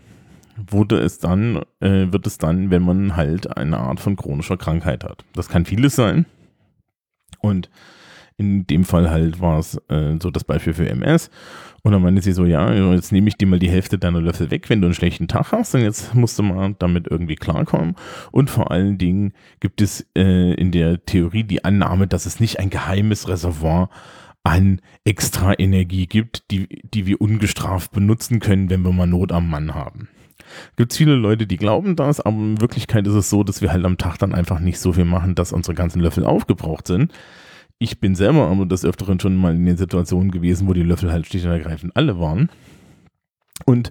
wurde 0.57 0.99
es 0.99 1.19
dann, 1.19 1.63
äh, 1.81 2.13
wird 2.13 2.27
es 2.27 2.39
dann, 2.39 2.71
wenn 2.71 2.83
man 2.83 3.17
halt 3.17 3.57
eine 3.57 3.79
Art 3.79 4.01
von 4.01 4.17
chronischer 4.17 4.57
Krankheit 4.57 5.05
hat. 5.05 5.25
Das 5.35 5.49
kann 5.49 5.65
vieles 5.65 5.97
sein. 5.97 6.27
Und 7.41 7.71
in 8.37 8.67
dem 8.67 8.85
Fall 8.85 9.11
halt 9.11 9.41
war 9.41 9.59
es 9.59 9.77
äh, 9.89 10.17
so 10.21 10.31
das 10.31 10.45
Beispiel 10.45 10.75
für 10.75 10.89
MS. 10.89 11.31
Und 11.83 11.93
dann 11.93 12.03
meinte 12.03 12.23
sie 12.23 12.33
so, 12.33 12.45
ja, 12.45 12.73
jetzt 12.93 13.13
nehme 13.13 13.29
ich 13.29 13.37
dir 13.37 13.47
mal 13.47 13.59
die 13.59 13.71
Hälfte 13.71 13.99
deiner 13.99 14.21
Löffel 14.21 14.51
weg, 14.51 14.71
wenn 14.71 14.81
du 14.81 14.87
einen 14.87 14.95
schlechten 14.95 15.27
Tag 15.27 15.53
hast. 15.53 15.75
Und 15.75 15.83
jetzt 15.83 16.15
musst 16.15 16.39
du 16.39 16.43
mal 16.43 16.75
damit 16.79 17.09
irgendwie 17.09 17.35
klarkommen. 17.35 17.97
Und 18.31 18.51
vor 18.51 18.71
allen 18.71 18.99
Dingen 18.99 19.33
gibt 19.61 19.81
es 19.81 20.07
äh, 20.17 20.55
in 20.55 20.71
der 20.71 21.05
Theorie 21.05 21.45
die 21.45 21.65
Annahme, 21.65 22.07
dass 22.07 22.27
es 22.27 22.41
nicht 22.41 22.61
ein 22.61 22.71
geheimes 22.71 23.29
Reservoir 23.29 23.91
an 24.45 24.81
extra 25.05 25.59
Energie 25.59 26.07
gibt, 26.07 26.51
die, 26.51 26.83
die 26.83 27.07
wir 27.07 27.21
ungestraft 27.21 27.93
benutzen 27.93 28.41
können, 28.41 28.71
wenn 28.71 28.83
wir 28.83 28.93
mal 28.93 29.07
Not 29.07 29.33
am 29.33 29.49
Mann 29.49 29.75
haben. 29.75 30.09
Gibt 30.77 30.93
viele 30.93 31.15
Leute, 31.15 31.47
die 31.47 31.57
glauben 31.57 31.97
das, 31.97 32.21
aber 32.21 32.37
in 32.37 32.61
Wirklichkeit 32.61 33.07
ist 33.07 33.15
es 33.15 33.31
so, 33.31 33.45
dass 33.45 33.63
wir 33.63 33.73
halt 33.73 33.85
am 33.85 33.99
Tag 33.99 34.19
dann 34.19 34.35
einfach 34.35 34.59
nicht 34.59 34.79
so 34.79 34.93
viel 34.93 35.05
machen, 35.05 35.35
dass 35.35 35.53
unsere 35.53 35.75
ganzen 35.75 36.01
Löffel 36.01 36.25
aufgebraucht 36.25 36.87
sind. 36.87 37.13
ich 37.79 37.99
bin 37.99 38.15
selber 38.15 38.49
aber 38.49 38.67
des 38.67 38.85
Öfteren 38.85 39.19
schon 39.19 39.35
mal 39.37 39.55
in 39.55 39.67
den 39.67 39.77
Situationen 39.77 40.31
gewesen, 40.31 40.69
wo 40.69 40.73
die 40.73 40.83
Löffel 40.83 41.11
halt 41.11 41.27
schlicht 41.27 41.47
und 41.47 41.53
ergreifend 41.53 41.97
alle 41.97 42.19
waren. 42.19 42.49
Und 43.65 43.91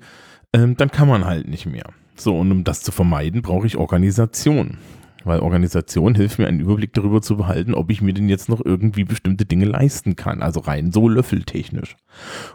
ähm, 0.53 0.77
dann 0.77 0.91
kann 0.91 1.07
man 1.07 1.25
halt 1.25 1.47
nicht 1.47 1.65
mehr. 1.65 1.85
So, 2.15 2.37
und 2.37 2.51
um 2.51 2.63
das 2.63 2.81
zu 2.83 2.91
vermeiden, 2.91 3.41
brauche 3.41 3.67
ich 3.67 3.77
Organisation. 3.77 4.77
Weil 5.23 5.39
Organisation 5.39 6.15
hilft 6.15 6.39
mir, 6.39 6.47
einen 6.47 6.59
Überblick 6.59 6.93
darüber 6.93 7.21
zu 7.21 7.37
behalten, 7.37 7.73
ob 7.73 7.91
ich 7.91 8.01
mir 8.01 8.13
denn 8.13 8.29
jetzt 8.29 8.49
noch 8.49 8.63
irgendwie 8.63 9.03
bestimmte 9.03 9.45
Dinge 9.45 9.65
leisten 9.65 10.15
kann. 10.15 10.41
Also 10.41 10.61
rein 10.61 10.91
so 10.91 11.07
löffeltechnisch. 11.07 11.95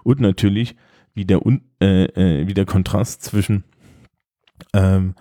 Und 0.02 0.20
natürlich, 0.20 0.76
wie 1.14 1.24
der, 1.24 1.40
äh, 1.80 2.04
äh, 2.04 2.46
wie 2.48 2.54
der 2.54 2.66
Kontrast 2.66 3.22
zwischen 3.22 3.64
ähm, 4.72 5.14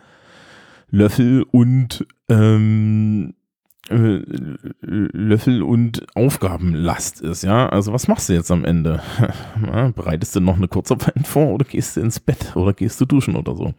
Löffel 0.89 1.43
und 1.51 2.07
ähm, 2.29 3.33
äh, 3.89 4.21
Löffel 4.81 5.61
und 5.61 6.05
Aufgabenlast 6.15 7.21
ist, 7.21 7.43
ja. 7.43 7.69
Also 7.69 7.93
was 7.93 8.07
machst 8.07 8.29
du 8.29 8.33
jetzt 8.33 8.49
am 8.49 8.65
Ende? 8.65 9.01
Bereitest 9.95 10.35
du 10.35 10.39
noch 10.39 10.57
eine 10.57 10.67
Kurzarbeit 10.67 11.27
vor 11.27 11.49
oder 11.49 11.65
gehst 11.65 11.95
du 11.95 12.01
ins 12.01 12.19
Bett 12.19 12.55
oder 12.55 12.73
gehst 12.73 12.99
du 12.99 13.05
duschen 13.05 13.35
oder 13.35 13.55
so? 13.55 13.73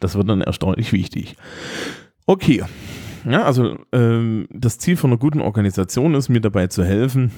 Das 0.00 0.16
wird 0.16 0.28
dann 0.28 0.42
erstaunlich 0.42 0.92
wichtig. 0.92 1.36
Okay. 2.28 2.62
Ja, 3.24 3.44
also 3.44 3.78
ähm, 3.90 4.46
das 4.50 4.78
Ziel 4.78 4.98
von 4.98 5.10
einer 5.10 5.18
guten 5.18 5.40
Organisation 5.40 6.14
ist, 6.14 6.28
mir 6.28 6.42
dabei 6.42 6.66
zu 6.66 6.84
helfen, 6.84 7.32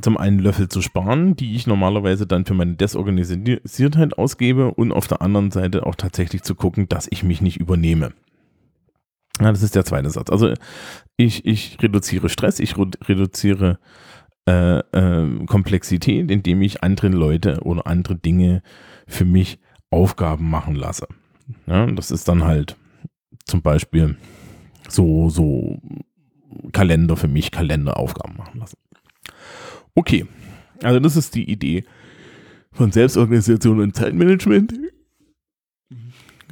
zum 0.00 0.16
einen 0.16 0.38
Löffel 0.38 0.68
zu 0.68 0.80
sparen, 0.80 1.36
die 1.36 1.54
ich 1.54 1.66
normalerweise 1.66 2.26
dann 2.26 2.46
für 2.46 2.54
meine 2.54 2.74
Desorganisiertheit 2.74 4.16
ausgebe 4.16 4.72
und 4.72 4.92
auf 4.92 5.08
der 5.08 5.20
anderen 5.20 5.50
Seite 5.50 5.84
auch 5.84 5.94
tatsächlich 5.94 6.42
zu 6.42 6.54
gucken, 6.54 6.88
dass 6.88 7.06
ich 7.10 7.22
mich 7.22 7.42
nicht 7.42 7.58
übernehme. 7.58 8.14
Ja, 9.40 9.52
das 9.52 9.62
ist 9.62 9.74
der 9.74 9.84
zweite 9.84 10.08
Satz. 10.08 10.30
Also 10.30 10.54
ich, 11.18 11.44
ich 11.44 11.76
reduziere 11.82 12.30
Stress, 12.30 12.60
ich 12.60 12.76
reduziere 12.78 13.78
äh, 14.48 14.78
äh, 14.78 15.44
Komplexität, 15.44 16.30
indem 16.30 16.62
ich 16.62 16.82
andere 16.82 17.08
Leute 17.08 17.60
oder 17.60 17.86
andere 17.86 18.16
Dinge 18.16 18.62
für 19.06 19.26
mich 19.26 19.58
Aufgaben 19.90 20.48
machen 20.48 20.74
lasse. 20.74 21.06
Ja, 21.66 21.86
das 21.86 22.10
ist 22.10 22.26
dann 22.26 22.44
halt 22.44 22.76
zum 23.48 23.62
Beispiel 23.62 24.16
so, 24.88 25.28
so 25.28 25.80
Kalender 26.72 27.16
für 27.16 27.28
mich, 27.28 27.50
Kalenderaufgaben 27.50 28.36
machen 28.36 28.60
lassen. 28.60 28.78
Okay, 29.94 30.26
also 30.82 31.00
das 31.00 31.16
ist 31.16 31.34
die 31.34 31.50
Idee 31.50 31.84
von 32.72 32.92
Selbstorganisation 32.92 33.80
und 33.80 33.96
Zeitmanagement. 33.96 34.72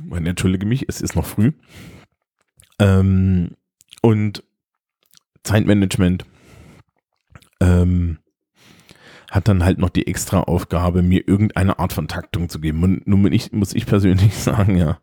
Man 0.03 0.27
entschuldige 0.27 0.67
mich, 0.67 0.87
es 0.89 1.01
ist 1.01 1.15
noch 1.15 1.27
früh. 1.27 1.53
Ähm, 2.79 3.53
und 4.03 4.43
Zeitmanagement 5.45 6.27
ähm, 7.61 8.19
hat 9.31 9.49
dann 9.49 9.65
halt 9.65 9.79
noch 9.79 9.91
die 9.91 10.07
extra 10.07 10.41
Aufgabe, 10.41 11.03
mir 11.03 11.27
irgendeine 11.27 11.79
Art 11.79 11.93
von 11.93 12.09
Taktung 12.09 12.49
zu 12.49 12.61
geben. 12.61 12.83
Und 12.83 13.07
nun 13.07 13.33
ich, 13.33 13.53
muss 13.53 13.75
ich 13.75 13.87
persönlich 13.87 14.35
sagen, 14.39 14.77
ja, 14.77 14.99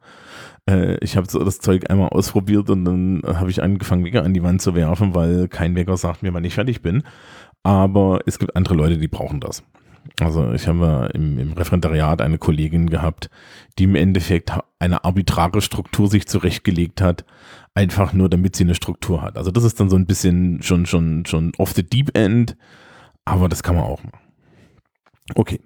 äh, 0.69 0.97
ich 1.03 1.17
habe 1.17 1.29
so 1.29 1.43
das 1.43 1.59
Zeug 1.59 1.89
einmal 1.89 2.09
ausprobiert 2.09 2.69
und 2.69 2.85
dann 2.85 3.21
habe 3.25 3.49
ich 3.49 3.61
angefangen, 3.61 4.05
Wecker 4.05 4.23
an 4.23 4.33
die 4.33 4.43
Wand 4.43 4.61
zu 4.61 4.75
werfen, 4.75 5.15
weil 5.15 5.47
kein 5.47 5.75
Wecker 5.75 5.97
sagt 5.97 6.23
mir, 6.23 6.33
wann 6.33 6.45
ich 6.45 6.55
fertig 6.55 6.81
bin. 6.81 7.03
Aber 7.63 8.21
es 8.25 8.39
gibt 8.39 8.55
andere 8.55 8.75
Leute, 8.75 8.97
die 8.97 9.07
brauchen 9.07 9.39
das. 9.39 9.63
Also 10.19 10.51
ich 10.51 10.67
habe 10.67 11.09
im, 11.13 11.39
im 11.39 11.53
Referendariat 11.53 12.21
eine 12.21 12.37
Kollegin 12.37 12.89
gehabt, 12.89 13.29
die 13.79 13.85
im 13.85 13.95
Endeffekt 13.95 14.51
eine 14.79 15.05
arbitrare 15.05 15.61
Struktur 15.61 16.09
sich 16.09 16.27
zurechtgelegt 16.27 17.01
hat, 17.01 17.23
einfach 17.73 18.13
nur 18.13 18.29
damit 18.29 18.55
sie 18.55 18.65
eine 18.65 18.75
Struktur 18.75 19.21
hat. 19.21 19.37
Also 19.37 19.49
das 19.49 19.63
ist 19.63 19.79
dann 19.79 19.89
so 19.89 19.95
ein 19.95 20.05
bisschen 20.05 20.61
schon, 20.61 20.85
schon, 20.85 21.25
schon 21.25 21.53
off 21.57 21.71
the 21.71 21.83
deep 21.83 22.17
end, 22.17 22.57
aber 23.23 23.47
das 23.47 23.63
kann 23.63 23.75
man 23.75 23.85
auch 23.85 24.03
machen. 24.03 24.19
Okay. 25.35 25.61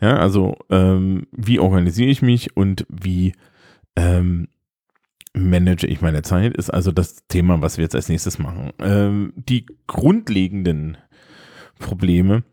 Ja, 0.00 0.16
also 0.16 0.56
ähm, 0.70 1.26
wie 1.32 1.58
organisiere 1.58 2.10
ich 2.10 2.20
mich 2.20 2.56
und 2.56 2.84
wie 2.90 3.32
ähm, 3.96 4.48
manage 5.34 5.86
ich 5.86 6.00
meine 6.00 6.22
Zeit, 6.22 6.56
ist 6.56 6.70
also 6.70 6.92
das 6.92 7.26
Thema, 7.28 7.60
was 7.60 7.76
wir 7.76 7.82
jetzt 7.82 7.94
als 7.94 8.08
nächstes 8.08 8.38
machen. 8.38 8.72
Ähm, 8.78 9.32
die 9.36 9.66
grundlegenden 9.86 10.96
Probleme 11.78 12.44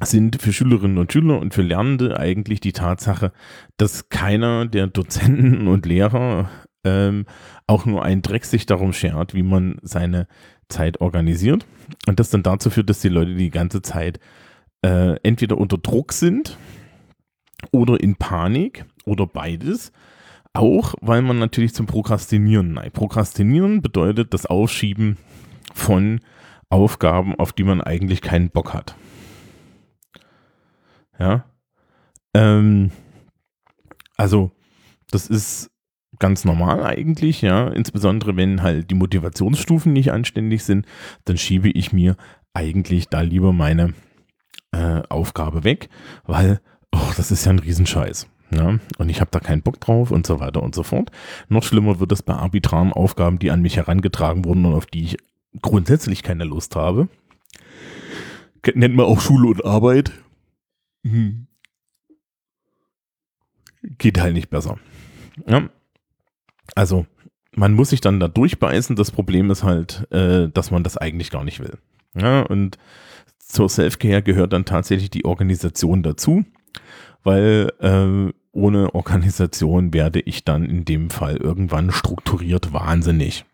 sind 0.00 0.40
für 0.40 0.52
Schülerinnen 0.52 0.98
und 0.98 1.12
Schüler 1.12 1.38
und 1.38 1.54
für 1.54 1.62
Lernende 1.62 2.18
eigentlich 2.18 2.60
die 2.60 2.72
Tatsache, 2.72 3.32
dass 3.78 4.10
keiner 4.10 4.66
der 4.66 4.88
Dozenten 4.88 5.68
und 5.68 5.86
Lehrer 5.86 6.50
ähm, 6.84 7.24
auch 7.66 7.86
nur 7.86 8.04
ein 8.04 8.22
Dreck 8.22 8.44
sich 8.44 8.66
darum 8.66 8.92
schert, 8.92 9.34
wie 9.34 9.42
man 9.42 9.78
seine 9.82 10.28
Zeit 10.68 11.00
organisiert. 11.00 11.66
Und 12.06 12.20
das 12.20 12.30
dann 12.30 12.42
dazu 12.42 12.70
führt, 12.70 12.90
dass 12.90 13.00
die 13.00 13.08
Leute 13.08 13.34
die 13.34 13.50
ganze 13.50 13.80
Zeit 13.80 14.20
äh, 14.82 15.16
entweder 15.22 15.56
unter 15.58 15.78
Druck 15.78 16.12
sind 16.12 16.58
oder 17.72 17.98
in 17.98 18.16
Panik 18.16 18.84
oder 19.04 19.26
beides. 19.26 19.92
Auch 20.56 20.94
weil 21.02 21.20
man 21.20 21.38
natürlich 21.38 21.74
zum 21.74 21.84
Prokrastinieren 21.84 22.72
neigt. 22.72 22.94
Prokrastinieren 22.94 23.82
bedeutet 23.82 24.32
das 24.32 24.46
Aufschieben 24.46 25.18
von 25.74 26.20
Aufgaben, 26.70 27.34
auf 27.34 27.52
die 27.52 27.62
man 27.62 27.82
eigentlich 27.82 28.22
keinen 28.22 28.48
Bock 28.48 28.72
hat. 28.72 28.96
Ja. 31.18 31.44
Ähm, 32.32 32.90
also, 34.16 34.50
das 35.10 35.26
ist 35.26 35.70
ganz 36.18 36.46
normal 36.46 36.84
eigentlich, 36.84 37.42
ja. 37.42 37.68
Insbesondere 37.68 38.38
wenn 38.38 38.62
halt 38.62 38.90
die 38.90 38.94
Motivationsstufen 38.94 39.92
nicht 39.92 40.10
anständig 40.10 40.64
sind, 40.64 40.86
dann 41.26 41.36
schiebe 41.36 41.68
ich 41.68 41.92
mir 41.92 42.16
eigentlich 42.54 43.10
da 43.10 43.20
lieber 43.20 43.52
meine 43.52 43.92
äh, 44.72 45.02
Aufgabe 45.10 45.64
weg, 45.64 45.90
weil, 46.24 46.62
oh, 46.92 47.12
das 47.18 47.30
ist 47.30 47.44
ja 47.44 47.52
ein 47.52 47.58
Riesenscheiß. 47.58 48.26
Ja, 48.50 48.78
und 48.98 49.08
ich 49.08 49.20
habe 49.20 49.30
da 49.32 49.40
keinen 49.40 49.62
Bock 49.62 49.80
drauf 49.80 50.10
und 50.10 50.26
so 50.26 50.38
weiter 50.38 50.62
und 50.62 50.74
so 50.74 50.82
fort. 50.82 51.10
Noch 51.48 51.64
schlimmer 51.64 51.98
wird 51.98 52.12
es 52.12 52.22
bei 52.22 52.34
arbitraren 52.34 52.92
Aufgaben, 52.92 53.38
die 53.38 53.50
an 53.50 53.60
mich 53.60 53.76
herangetragen 53.76 54.44
wurden 54.44 54.64
und 54.64 54.74
auf 54.74 54.86
die 54.86 55.02
ich 55.02 55.16
grundsätzlich 55.62 56.22
keine 56.22 56.44
Lust 56.44 56.76
habe. 56.76 57.08
Nennt 58.74 58.96
man 58.96 59.06
auch 59.06 59.20
Schule 59.20 59.48
und 59.48 59.64
Arbeit. 59.64 60.12
Hm. 61.04 61.46
Geht 63.98 64.20
halt 64.20 64.34
nicht 64.34 64.50
besser. 64.50 64.78
Ja. 65.46 65.68
Also, 66.74 67.06
man 67.52 67.74
muss 67.74 67.90
sich 67.90 68.00
dann 68.00 68.20
da 68.20 68.28
durchbeißen. 68.28 68.96
Das 68.96 69.10
Problem 69.10 69.50
ist 69.50 69.62
halt, 69.62 70.10
äh, 70.12 70.48
dass 70.48 70.70
man 70.70 70.82
das 70.82 70.96
eigentlich 70.96 71.30
gar 71.30 71.44
nicht 71.44 71.60
will. 71.60 71.78
Ja, 72.14 72.42
und 72.42 72.78
zur 73.38 73.68
Selfcare 73.68 74.22
gehört 74.22 74.52
dann 74.52 74.64
tatsächlich 74.64 75.10
die 75.10 75.24
Organisation 75.24 76.02
dazu, 76.02 76.44
weil 77.26 77.72
äh, 77.80 78.32
ohne 78.52 78.94
Organisation 78.94 79.92
werde 79.92 80.20
ich 80.20 80.44
dann 80.44 80.64
in 80.64 80.84
dem 80.84 81.10
Fall 81.10 81.36
irgendwann 81.36 81.90
strukturiert 81.90 82.72
wahnsinnig. 82.72 83.44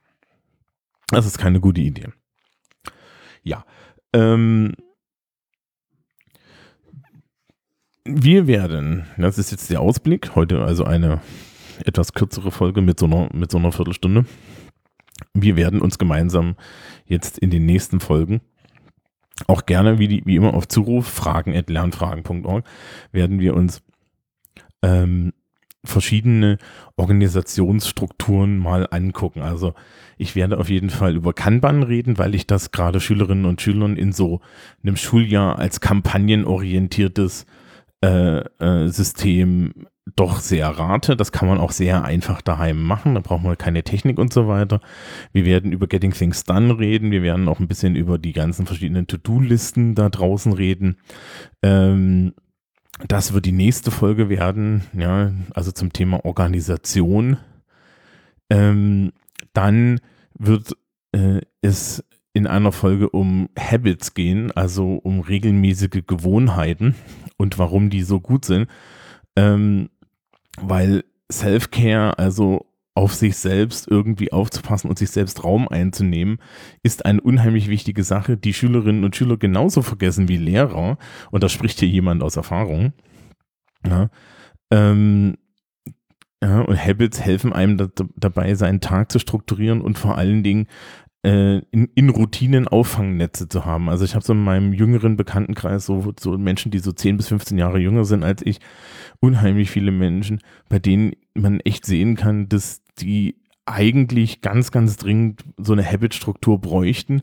Das 1.08 1.24
ist 1.24 1.38
keine 1.38 1.58
gute 1.58 1.80
Idee. 1.80 2.08
Ja. 3.42 3.64
Ähm, 4.12 4.74
wir 8.04 8.46
werden, 8.46 9.06
das 9.16 9.38
ist 9.38 9.50
jetzt 9.50 9.70
der 9.70 9.80
Ausblick, 9.80 10.34
heute 10.34 10.62
also 10.62 10.84
eine 10.84 11.22
etwas 11.84 12.12
kürzere 12.12 12.50
Folge 12.50 12.82
mit 12.82 13.00
so 13.00 13.06
einer, 13.06 13.30
mit 13.32 13.50
so 13.50 13.56
einer 13.56 13.72
Viertelstunde. 13.72 14.26
Wir 15.32 15.56
werden 15.56 15.80
uns 15.80 15.98
gemeinsam 15.98 16.56
jetzt 17.06 17.38
in 17.38 17.48
den 17.48 17.64
nächsten 17.64 18.00
Folgen 18.00 18.42
auch 19.46 19.66
gerne, 19.66 19.98
wie, 19.98 20.08
die, 20.08 20.22
wie 20.26 20.36
immer 20.36 20.54
auf 20.54 20.68
Zuruf, 20.68 21.06
fragen 21.06 21.52
werden 23.12 23.40
wir 23.40 23.54
uns 23.54 23.82
ähm, 24.82 25.32
verschiedene 25.84 26.58
Organisationsstrukturen 26.96 28.58
mal 28.58 28.86
angucken. 28.90 29.40
Also 29.40 29.74
ich 30.16 30.36
werde 30.36 30.58
auf 30.58 30.68
jeden 30.68 30.90
Fall 30.90 31.16
über 31.16 31.32
Kanban 31.32 31.82
reden, 31.82 32.18
weil 32.18 32.34
ich 32.34 32.46
das 32.46 32.70
gerade 32.70 33.00
Schülerinnen 33.00 33.44
und 33.44 33.60
Schülern 33.60 33.96
in 33.96 34.12
so 34.12 34.40
einem 34.82 34.96
Schuljahr 34.96 35.58
als 35.58 35.80
kampagnenorientiertes 35.80 37.46
äh, 38.04 38.38
äh, 38.38 38.88
System 38.88 39.72
doch 40.16 40.40
sehr 40.40 40.68
rate. 40.68 41.16
Das 41.16 41.32
kann 41.32 41.48
man 41.48 41.58
auch 41.58 41.70
sehr 41.70 42.04
einfach 42.04 42.42
daheim 42.42 42.82
machen. 42.82 43.14
Da 43.14 43.20
braucht 43.20 43.42
man 43.42 43.56
keine 43.56 43.82
Technik 43.82 44.18
und 44.18 44.32
so 44.32 44.48
weiter. 44.48 44.80
Wir 45.32 45.44
werden 45.44 45.72
über 45.72 45.86
Getting 45.86 46.12
Things 46.12 46.44
Done 46.44 46.78
reden. 46.78 47.10
Wir 47.10 47.22
werden 47.22 47.48
auch 47.48 47.60
ein 47.60 47.68
bisschen 47.68 47.94
über 47.94 48.18
die 48.18 48.32
ganzen 48.32 48.66
verschiedenen 48.66 49.06
To-Do-Listen 49.06 49.94
da 49.94 50.08
draußen 50.08 50.52
reden. 50.52 50.96
Ähm, 51.62 52.34
das 53.08 53.32
wird 53.32 53.46
die 53.46 53.52
nächste 53.52 53.90
Folge 53.90 54.28
werden, 54.28 54.82
ja, 54.92 55.32
also 55.54 55.72
zum 55.72 55.92
Thema 55.92 56.24
Organisation. 56.24 57.38
Ähm, 58.50 59.12
dann 59.54 60.00
wird 60.38 60.76
äh, 61.12 61.40
es 61.62 62.04
in 62.34 62.46
einer 62.46 62.72
Folge 62.72 63.10
um 63.10 63.48
Habits 63.58 64.14
gehen, 64.14 64.52
also 64.52 64.94
um 64.94 65.20
regelmäßige 65.20 66.02
Gewohnheiten 66.06 66.94
und 67.36 67.58
warum 67.58 67.90
die 67.90 68.02
so 68.02 68.20
gut 68.20 68.44
sind. 68.44 68.68
Ähm, 69.36 69.88
weil 70.60 71.04
Self-Care, 71.30 72.18
also 72.18 72.66
auf 72.94 73.14
sich 73.14 73.36
selbst 73.36 73.88
irgendwie 73.88 74.32
aufzupassen 74.32 74.90
und 74.90 74.98
sich 74.98 75.10
selbst 75.10 75.44
Raum 75.44 75.66
einzunehmen, 75.66 76.38
ist 76.82 77.06
eine 77.06 77.22
unheimlich 77.22 77.68
wichtige 77.68 78.04
Sache, 78.04 78.36
die 78.36 78.52
Schülerinnen 78.52 79.04
und 79.04 79.16
Schüler 79.16 79.38
genauso 79.38 79.80
vergessen 79.80 80.28
wie 80.28 80.36
Lehrer. 80.36 80.98
Und 81.30 81.42
da 81.42 81.48
spricht 81.48 81.80
hier 81.80 81.88
jemand 81.88 82.22
aus 82.22 82.36
Erfahrung. 82.36 82.92
Ja, 83.86 84.10
ähm, 84.70 85.36
ja, 86.42 86.60
und 86.60 86.76
Habits 86.76 87.20
helfen 87.20 87.52
einem 87.52 87.78
da, 87.78 87.88
dabei, 88.16 88.54
seinen 88.56 88.80
Tag 88.80 89.12
zu 89.12 89.20
strukturieren 89.20 89.80
und 89.80 89.96
vor 89.96 90.18
allen 90.18 90.42
Dingen 90.42 90.66
in, 91.28 91.88
in 91.94 92.08
Routinen 92.08 92.66
Auffangnetze 92.66 93.48
zu 93.48 93.64
haben. 93.64 93.88
Also 93.88 94.04
ich 94.04 94.14
habe 94.14 94.24
so 94.24 94.32
in 94.32 94.42
meinem 94.42 94.72
jüngeren 94.72 95.16
Bekanntenkreis 95.16 95.86
so, 95.86 96.12
so 96.18 96.36
Menschen, 96.36 96.72
die 96.72 96.80
so 96.80 96.92
10 96.92 97.16
bis 97.16 97.28
15 97.28 97.58
Jahre 97.58 97.78
jünger 97.78 98.04
sind 98.04 98.24
als 98.24 98.42
ich, 98.44 98.58
unheimlich 99.20 99.70
viele 99.70 99.92
Menschen, 99.92 100.40
bei 100.68 100.80
denen 100.80 101.12
man 101.34 101.60
echt 101.60 101.86
sehen 101.86 102.16
kann, 102.16 102.48
dass 102.48 102.82
die 102.98 103.36
eigentlich 103.66 104.40
ganz, 104.40 104.72
ganz 104.72 104.96
dringend 104.96 105.44
so 105.56 105.72
eine 105.72 105.88
Habit-Struktur 105.88 106.60
bräuchten, 106.60 107.22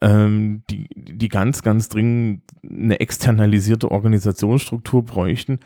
ähm, 0.00 0.62
die, 0.70 0.88
die 0.94 1.28
ganz, 1.28 1.62
ganz 1.62 1.88
dringend 1.88 2.42
eine 2.62 2.98
externalisierte 3.00 3.90
Organisationsstruktur 3.90 5.04
bräuchten, 5.04 5.60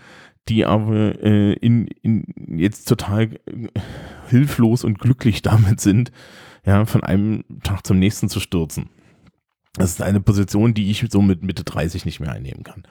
die 0.48 0.64
aber 0.64 1.22
äh, 1.22 1.52
in, 1.54 1.88
in 2.02 2.58
jetzt 2.58 2.88
total 2.88 3.30
hilflos 4.28 4.84
und 4.84 4.98
glücklich 4.98 5.42
damit 5.42 5.80
sind, 5.80 6.12
ja, 6.66 6.84
von 6.84 7.02
einem 7.02 7.44
Tag 7.62 7.86
zum 7.86 7.98
nächsten 7.98 8.28
zu 8.28 8.40
stürzen. 8.40 8.90
Das 9.74 9.90
ist 9.90 10.02
eine 10.02 10.20
Position, 10.20 10.74
die 10.74 10.90
ich 10.90 11.04
so 11.10 11.22
mit 11.22 11.42
Mitte 11.42 11.64
30 11.64 12.04
nicht 12.04 12.20
mehr 12.20 12.32
einnehmen 12.32 12.64
kann. 12.64 12.82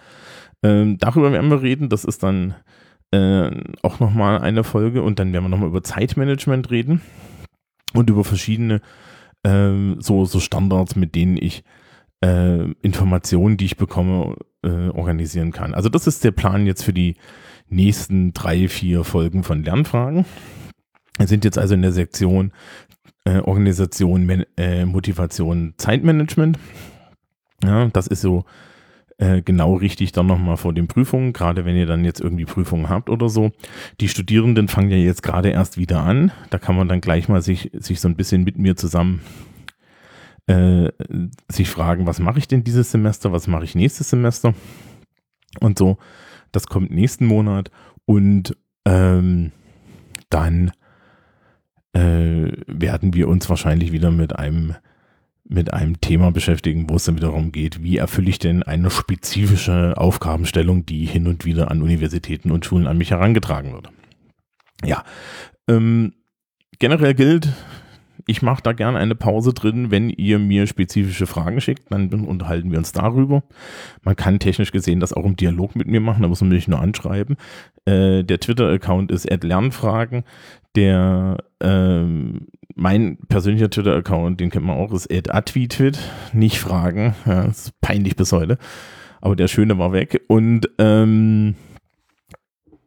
Ähm, 0.63 0.97
darüber 0.97 1.31
werden 1.31 1.49
wir 1.49 1.61
reden. 1.61 1.89
Das 1.89 2.05
ist 2.05 2.23
dann 2.23 2.55
äh, 3.11 3.49
auch 3.81 3.99
nochmal 3.99 4.39
eine 4.39 4.63
Folge. 4.63 5.01
Und 5.01 5.19
dann 5.19 5.33
werden 5.33 5.45
wir 5.45 5.49
nochmal 5.49 5.69
über 5.69 5.83
Zeitmanagement 5.83 6.71
reden 6.71 7.01
und 7.93 8.09
über 8.09 8.23
verschiedene 8.23 8.81
äh, 9.43 9.95
so, 9.99 10.25
so 10.25 10.39
Standards, 10.39 10.95
mit 10.95 11.15
denen 11.15 11.37
ich 11.37 11.63
äh, 12.21 12.71
Informationen, 12.81 13.57
die 13.57 13.65
ich 13.65 13.77
bekomme, 13.77 14.35
äh, 14.63 14.89
organisieren 14.89 15.51
kann. 15.51 15.73
Also 15.73 15.89
das 15.89 16.07
ist 16.07 16.23
der 16.23 16.31
Plan 16.31 16.65
jetzt 16.65 16.83
für 16.83 16.93
die 16.93 17.15
nächsten 17.67 18.33
drei, 18.33 18.67
vier 18.67 19.03
Folgen 19.03 19.43
von 19.43 19.63
Lernfragen. 19.63 20.25
Wir 21.17 21.27
sind 21.27 21.45
jetzt 21.45 21.57
also 21.57 21.73
in 21.75 21.81
der 21.81 21.93
Sektion 21.93 22.51
äh, 23.25 23.39
Organisation, 23.39 24.25
Man 24.25 24.45
äh, 24.57 24.85
Motivation, 24.85 25.73
Zeitmanagement. 25.77 26.57
Ja, 27.63 27.87
das 27.87 28.07
ist 28.07 28.21
so 28.21 28.45
äh, 29.17 29.41
genau 29.41 29.75
richtig 29.75 30.11
dann 30.11 30.27
nochmal 30.27 30.57
vor 30.57 30.73
den 30.73 30.87
Prüfungen, 30.87 31.33
gerade 31.33 31.65
wenn 31.65 31.75
ihr 31.75 31.85
dann 31.85 32.05
jetzt 32.05 32.21
irgendwie 32.21 32.45
Prüfungen 32.45 32.89
habt 32.89 33.09
oder 33.09 33.29
so. 33.29 33.51
Die 33.99 34.09
Studierenden 34.09 34.67
fangen 34.67 34.91
ja 34.91 34.97
jetzt 34.97 35.23
gerade 35.23 35.49
erst 35.49 35.77
wieder 35.77 36.01
an. 36.03 36.31
Da 36.49 36.57
kann 36.57 36.75
man 36.75 36.87
dann 36.87 37.01
gleich 37.01 37.29
mal 37.29 37.41
sich, 37.41 37.71
sich 37.73 37.99
so 37.99 38.07
ein 38.07 38.15
bisschen 38.15 38.43
mit 38.43 38.57
mir 38.57 38.75
zusammen 38.75 39.21
äh, 40.47 40.89
sich 41.49 41.69
fragen, 41.69 42.05
was 42.05 42.19
mache 42.19 42.39
ich 42.39 42.47
denn 42.47 42.63
dieses 42.63 42.91
Semester, 42.91 43.31
was 43.31 43.47
mache 43.47 43.63
ich 43.63 43.75
nächstes 43.75 44.09
Semester 44.09 44.53
und 45.59 45.79
so. 45.79 45.97
Das 46.51 46.67
kommt 46.67 46.91
nächsten 46.91 47.25
Monat 47.25 47.71
und 48.05 48.55
ähm, 48.85 49.51
dann 50.29 50.71
äh, 51.95 52.51
werden 52.67 53.13
wir 53.13 53.27
uns 53.27 53.49
wahrscheinlich 53.49 53.91
wieder 53.91 54.11
mit 54.11 54.35
einem 54.37 54.75
mit 55.47 55.71
einem 55.73 56.01
Thema 56.01 56.31
beschäftigen, 56.31 56.89
wo 56.89 56.95
es 56.95 57.03
dann 57.03 57.17
wiederum 57.17 57.51
geht, 57.51 57.83
wie 57.83 57.97
erfülle 57.97 58.29
ich 58.29 58.39
denn 58.39 58.63
eine 58.63 58.89
spezifische 58.89 59.93
Aufgabenstellung, 59.95 60.87
die 60.87 61.05
hin 61.05 61.27
und 61.27 61.45
wieder 61.45 61.69
an 61.69 61.83
Universitäten 61.83 62.49
und 62.49 62.65
Schulen 62.65 62.87
an 62.87 62.97
mich 62.97 63.11
herangetragen 63.11 63.71
wird. 63.71 63.91
Ja, 64.83 65.03
ähm, 65.67 66.13
generell 66.79 67.13
gilt, 67.13 67.49
ich 68.27 68.41
mache 68.41 68.63
da 68.63 68.73
gerne 68.73 68.97
eine 68.97 69.15
Pause 69.15 69.53
drin, 69.53 69.91
wenn 69.91 70.09
ihr 70.09 70.39
mir 70.39 70.67
spezifische 70.67 71.27
Fragen 71.27 71.61
schickt, 71.61 71.91
dann 71.91 72.09
unterhalten 72.25 72.71
wir 72.71 72.77
uns 72.77 72.91
darüber. 72.91 73.43
Man 74.03 74.15
kann 74.15 74.39
technisch 74.39 74.71
gesehen 74.71 74.99
das 74.99 75.13
auch 75.13 75.25
im 75.25 75.35
Dialog 75.35 75.75
mit 75.75 75.87
mir 75.87 75.99
machen, 75.99 76.23
da 76.23 76.27
muss 76.27 76.41
man 76.41 76.49
mich 76.49 76.67
nur 76.67 76.79
anschreiben. 76.79 77.37
Äh, 77.85 78.23
der 78.23 78.39
Twitter-Account 78.39 79.11
ist 79.11 79.29
@lernfragen. 79.43 80.23
Der 80.75 81.37
ähm, 81.61 82.47
mein 82.75 83.17
persönlicher 83.29 83.69
Twitter-Account, 83.69 84.39
den 84.39 84.49
kennt 84.49 84.65
man 84.65 84.77
auch, 84.77 84.91
ist 84.91 85.09
@atweetwit. 85.11 85.99
Nicht 86.33 86.59
fragen, 86.59 87.15
ja, 87.25 87.43
ist 87.43 87.79
peinlich 87.81 88.15
bis 88.15 88.31
heute. 88.31 88.57
Aber 89.21 89.35
der 89.35 89.47
schöne 89.47 89.77
war 89.77 89.91
weg 89.93 90.21
und 90.27 90.69
ähm, 90.77 91.55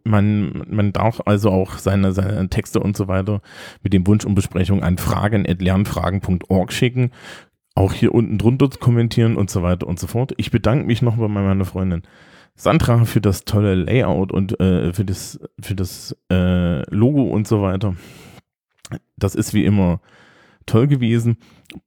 man, 0.09 0.65
man 0.69 0.93
darf 0.93 1.23
also 1.27 1.51
auch 1.51 1.79
seine, 1.79 2.13
seine 2.13 2.49
Texte 2.49 2.81
und 2.81 2.97
so 2.97 3.09
weiter 3.09 3.41
mit 3.83 3.93
dem 3.93 4.07
Wunsch 4.07 4.25
um 4.25 4.35
Besprechung 4.35 4.83
an 4.83 4.99
fragen.lernfragen.org 4.99 6.73
schicken. 6.73 7.11
Auch 7.75 7.93
hier 7.93 8.15
unten 8.15 8.39
drunter 8.39 8.69
kommentieren 8.69 9.37
und 9.37 9.51
so 9.51 9.63
weiter 9.63 9.87
und 9.87 10.01
so 10.01 10.07
fort. 10.07 10.33
Ich 10.37 10.51
bedanke 10.51 10.87
mich 10.87 11.03
noch 11.03 11.17
bei 11.17 11.29
meiner 11.29 11.65
Freundin 11.65 12.03
Sandra 12.57 13.05
für 13.05 13.21
das 13.21 13.45
tolle 13.45 13.77
Layout 13.77 14.33
und 14.33 14.59
äh, 14.59 14.93
für 14.93 15.05
das, 15.05 15.39
für 15.61 15.77
das 15.77 16.17
äh, 16.31 16.83
Logo 16.93 17.23
und 17.23 17.47
so 17.47 17.63
weiter. 17.63 17.95
Das 19.17 19.37
ist 19.37 19.55
wie 19.55 19.65
immer 19.65 20.01
toll 20.69 20.87
gewesen. 20.87 21.39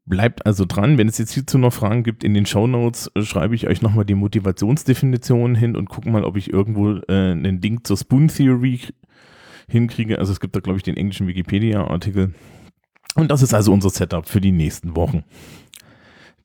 Bleibt 0.06 0.46
also 0.46 0.66
dran. 0.66 0.98
Wenn 0.98 1.08
es 1.08 1.18
jetzt 1.18 1.34
hierzu 1.34 1.58
noch 1.58 1.74
Fragen 1.74 2.04
gibt, 2.04 2.24
in 2.24 2.34
den 2.34 2.46
Show 2.46 2.68
Notes 2.68 3.10
äh, 3.16 3.22
schreibe 3.22 3.56
ich 3.56 3.68
euch 3.68 3.82
nochmal 3.82 4.06
die 4.06 4.16
Motivationsdefinition 4.16 5.56
hin 5.56 5.76
und 5.76 5.90
gucke 5.90 6.10
mal, 6.10 6.26
ob 6.26 6.36
ich 6.36 6.52
irgendwo 6.52 6.96
äh, 7.08 7.32
einen 7.32 7.62
Link 7.62 7.88
zur 7.88 7.98
Spoon 7.98 8.28
Theory 8.28 8.82
hinkriege. 9.68 10.20
Also 10.20 10.34
es 10.34 10.40
gibt 10.40 10.56
da, 10.56 10.60
glaube 10.60 10.78
ich, 10.78 10.84
den 10.84 10.98
englischen 10.98 11.28
Wikipedia-Artikel. 11.28 12.34
Und 13.16 13.32
das 13.32 13.42
ist 13.42 13.54
also 13.54 13.74
unser 13.74 13.90
Setup 13.90 14.28
für 14.28 14.42
die 14.42 14.52
nächsten 14.52 14.96
Wochen. 14.96 15.24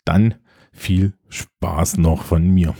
Dann 0.04 0.34
viel 0.72 1.14
Spaß 1.28 1.98
noch 1.98 2.22
von 2.22 2.48
mir. 2.48 2.74